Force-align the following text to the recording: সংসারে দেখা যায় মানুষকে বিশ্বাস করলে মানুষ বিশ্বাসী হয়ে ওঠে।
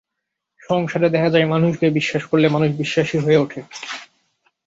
সংসারে 0.61 1.07
দেখা 1.09 1.29
যায় 1.29 1.45
মানুষকে 1.45 1.85
বিশ্বাস 1.89 2.23
করলে 2.25 2.47
মানুষ 2.49 2.69
বিশ্বাসী 2.77 3.17
হয়ে 3.17 3.37
ওঠে। 3.37 3.61